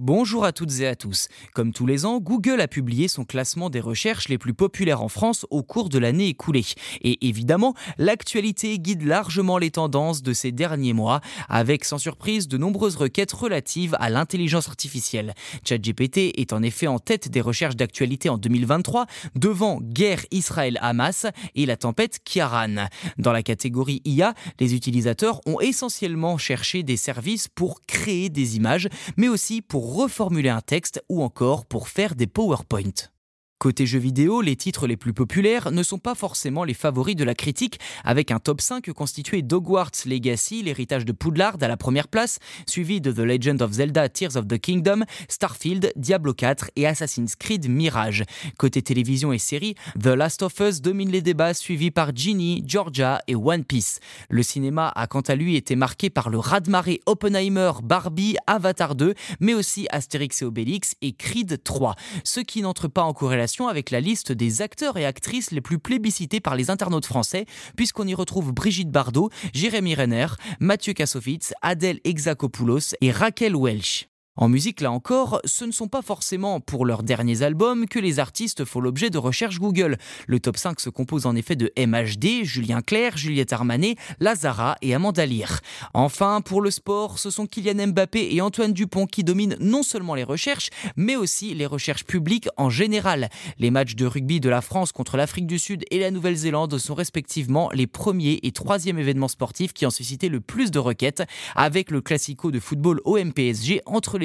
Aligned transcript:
Bonjour 0.00 0.44
à 0.44 0.52
toutes 0.52 0.78
et 0.78 0.86
à 0.86 0.94
tous. 0.94 1.26
Comme 1.54 1.72
tous 1.72 1.84
les 1.84 2.06
ans, 2.06 2.20
Google 2.20 2.60
a 2.60 2.68
publié 2.68 3.08
son 3.08 3.24
classement 3.24 3.68
des 3.68 3.80
recherches 3.80 4.28
les 4.28 4.38
plus 4.38 4.54
populaires 4.54 5.02
en 5.02 5.08
France 5.08 5.44
au 5.50 5.64
cours 5.64 5.88
de 5.88 5.98
l'année 5.98 6.28
écoulée. 6.28 6.64
Et 7.00 7.26
évidemment, 7.26 7.74
l'actualité 7.98 8.78
guide 8.78 9.02
largement 9.02 9.58
les 9.58 9.72
tendances 9.72 10.22
de 10.22 10.32
ces 10.32 10.52
derniers 10.52 10.92
mois, 10.92 11.20
avec 11.48 11.84
sans 11.84 11.98
surprise 11.98 12.46
de 12.46 12.56
nombreuses 12.56 12.94
requêtes 12.94 13.32
relatives 13.32 13.96
à 13.98 14.08
l'intelligence 14.08 14.68
artificielle. 14.68 15.34
ChatGPT 15.64 16.38
est 16.38 16.52
en 16.52 16.62
effet 16.62 16.86
en 16.86 17.00
tête 17.00 17.28
des 17.28 17.40
recherches 17.40 17.74
d'actualité 17.74 18.28
en 18.28 18.38
2023, 18.38 19.06
devant 19.34 19.80
guerre 19.80 20.24
Israël-Hamas 20.30 21.26
et 21.56 21.66
la 21.66 21.76
tempête 21.76 22.20
Kiaran. 22.24 22.86
Dans 23.16 23.32
la 23.32 23.42
catégorie 23.42 24.00
IA, 24.04 24.34
les 24.60 24.76
utilisateurs 24.76 25.40
ont 25.44 25.58
essentiellement 25.58 26.38
cherché 26.38 26.84
des 26.84 26.96
services 26.96 27.48
pour 27.48 27.80
créer 27.88 28.28
des 28.28 28.56
images, 28.56 28.88
mais 29.16 29.26
aussi 29.26 29.60
pour 29.60 29.87
reformuler 29.88 30.50
un 30.50 30.60
texte 30.60 31.02
ou 31.08 31.22
encore 31.22 31.66
pour 31.66 31.88
faire 31.88 32.14
des 32.14 32.26
PowerPoint. 32.26 33.10
Côté 33.58 33.86
jeux 33.86 33.98
vidéo, 33.98 34.40
les 34.40 34.54
titres 34.54 34.86
les 34.86 34.96
plus 34.96 35.12
populaires 35.12 35.72
ne 35.72 35.82
sont 35.82 35.98
pas 35.98 36.14
forcément 36.14 36.62
les 36.62 36.74
favoris 36.74 37.16
de 37.16 37.24
la 37.24 37.34
critique, 37.34 37.80
avec 38.04 38.30
un 38.30 38.38
top 38.38 38.60
5 38.60 38.88
constitué 38.92 39.42
d'Hogwarts 39.42 39.90
Legacy, 40.06 40.62
l'héritage 40.62 41.04
de 41.04 41.10
Poudlard 41.10 41.56
à 41.60 41.66
la 41.66 41.76
première 41.76 42.06
place, 42.06 42.38
suivi 42.68 43.00
de 43.00 43.10
The 43.10 43.18
Legend 43.18 43.60
of 43.60 43.72
Zelda 43.72 44.08
Tears 44.08 44.36
of 44.36 44.46
the 44.46 44.58
Kingdom, 44.58 45.02
Starfield, 45.28 45.92
Diablo 45.96 46.34
4 46.34 46.70
et 46.76 46.86
Assassin's 46.86 47.34
Creed 47.34 47.68
Mirage. 47.68 48.22
Côté 48.58 48.80
télévision 48.80 49.32
et 49.32 49.38
séries, 49.38 49.74
The 50.00 50.06
Last 50.06 50.44
of 50.44 50.54
Us 50.60 50.80
domine 50.80 51.10
les 51.10 51.20
débats, 51.20 51.52
suivi 51.52 51.90
par 51.90 52.14
Ginny, 52.14 52.62
Georgia 52.64 53.22
et 53.26 53.34
One 53.34 53.64
Piece. 53.64 53.98
Le 54.30 54.44
cinéma 54.44 54.92
a 54.94 55.08
quant 55.08 55.22
à 55.22 55.34
lui 55.34 55.56
été 55.56 55.74
marqué 55.74 56.10
par 56.10 56.30
le 56.30 56.38
raz-de-marée 56.38 57.00
Oppenheimer, 57.06 57.72
Barbie, 57.82 58.36
Avatar 58.46 58.94
2, 58.94 59.14
mais 59.40 59.54
aussi 59.54 59.88
Astérix 59.90 60.42
et 60.42 60.44
Obélix 60.44 60.94
et 61.02 61.12
Creed 61.12 61.60
3, 61.64 61.96
ce 62.22 62.38
qui 62.38 62.62
n'entre 62.62 62.86
pas 62.86 63.02
en 63.02 63.12
corrélation 63.12 63.47
avec 63.68 63.90
la 63.90 64.00
liste 64.00 64.30
des 64.32 64.62
acteurs 64.62 64.96
et 64.96 65.06
actrices 65.06 65.50
les 65.50 65.60
plus 65.60 65.78
plébiscités 65.78 66.40
par 66.40 66.54
les 66.54 66.70
internautes 66.70 67.06
français, 67.06 67.46
puisqu'on 67.76 68.06
y 68.06 68.14
retrouve 68.14 68.52
Brigitte 68.52 68.90
Bardot, 68.90 69.30
Jérémy 69.54 69.94
Renner, 69.94 70.26
Mathieu 70.60 70.92
Kassovitz, 70.92 71.54
Adèle 71.62 72.00
Exakopoulos 72.04 72.94
et 73.00 73.10
Raquel 73.10 73.56
Welch. 73.56 74.08
En 74.40 74.48
musique, 74.48 74.80
là 74.82 74.92
encore, 74.92 75.40
ce 75.44 75.64
ne 75.64 75.72
sont 75.72 75.88
pas 75.88 76.00
forcément 76.00 76.60
pour 76.60 76.86
leurs 76.86 77.02
derniers 77.02 77.42
albums 77.42 77.88
que 77.88 77.98
les 77.98 78.20
artistes 78.20 78.64
font 78.64 78.78
l'objet 78.78 79.10
de 79.10 79.18
recherches 79.18 79.58
Google. 79.58 79.98
Le 80.28 80.38
top 80.38 80.56
5 80.56 80.78
se 80.78 80.90
compose 80.90 81.26
en 81.26 81.34
effet 81.34 81.56
de 81.56 81.72
MHD, 81.76 82.44
Julien 82.44 82.80
Clerc, 82.80 83.16
Juliette 83.16 83.52
Armanet, 83.52 83.96
Lazara 84.20 84.76
et 84.80 84.94
Amanda 84.94 85.26
Lear. 85.26 85.58
Enfin, 85.92 86.40
pour 86.40 86.60
le 86.60 86.70
sport, 86.70 87.18
ce 87.18 87.30
sont 87.30 87.46
Kylian 87.46 87.88
Mbappé 87.88 88.32
et 88.32 88.40
Antoine 88.40 88.72
Dupont 88.72 89.06
qui 89.06 89.24
dominent 89.24 89.56
non 89.58 89.82
seulement 89.82 90.14
les 90.14 90.22
recherches, 90.22 90.70
mais 90.94 91.16
aussi 91.16 91.52
les 91.54 91.66
recherches 91.66 92.04
publiques 92.04 92.48
en 92.56 92.70
général. 92.70 93.30
Les 93.58 93.72
matchs 93.72 93.96
de 93.96 94.06
rugby 94.06 94.38
de 94.38 94.48
la 94.48 94.60
France 94.60 94.92
contre 94.92 95.16
l'Afrique 95.16 95.48
du 95.48 95.58
Sud 95.58 95.84
et 95.90 95.98
la 95.98 96.12
Nouvelle-Zélande 96.12 96.78
sont 96.78 96.94
respectivement 96.94 97.70
les 97.74 97.88
premiers 97.88 98.38
et 98.44 98.52
troisièmes 98.52 99.00
événements 99.00 99.26
sportifs 99.26 99.72
qui 99.72 99.84
ont 99.84 99.90
suscité 99.90 100.28
le 100.28 100.40
plus 100.40 100.70
de 100.70 100.78
requêtes, 100.78 101.24
avec 101.56 101.90
le 101.90 102.00
classico 102.00 102.52
de 102.52 102.60
football 102.60 103.00
OMPSG 103.04 103.80
entre 103.84 104.16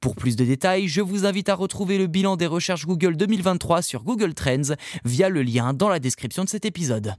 Pour 0.00 0.16
plus 0.16 0.36
de 0.36 0.44
détails, 0.44 0.88
je 0.88 1.00
vous 1.00 1.26
invite 1.26 1.48
à 1.48 1.54
retrouver 1.54 1.98
le 1.98 2.06
bilan 2.06 2.36
des 2.36 2.46
recherches 2.46 2.86
Google 2.86 3.16
2023 3.16 3.82
sur 3.82 4.04
Google 4.04 4.34
Trends 4.34 4.74
via 5.04 5.28
le 5.28 5.42
lien 5.42 5.72
dans 5.72 5.88
la 5.88 5.98
description 5.98 6.44
de 6.44 6.48
cet 6.48 6.64
épisode. 6.64 7.14